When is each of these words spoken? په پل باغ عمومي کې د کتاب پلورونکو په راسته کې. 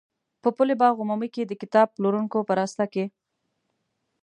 په 0.41 0.49
پل 0.57 0.69
باغ 0.81 0.95
عمومي 1.03 1.29
کې 1.35 1.43
د 1.45 1.51
کتاب 1.61 1.87
پلورونکو 1.95 2.37
په 2.47 2.53
راسته 2.59 2.85
کې. 2.93 3.05